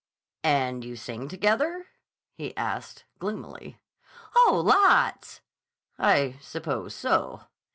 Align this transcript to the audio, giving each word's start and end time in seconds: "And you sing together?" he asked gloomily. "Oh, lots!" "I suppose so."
"And 0.43 0.83
you 0.83 0.95
sing 0.95 1.27
together?" 1.27 1.85
he 2.33 2.57
asked 2.57 3.05
gloomily. 3.19 3.77
"Oh, 4.35 4.59
lots!" 4.65 5.41
"I 5.99 6.37
suppose 6.41 6.95
so." 6.95 7.41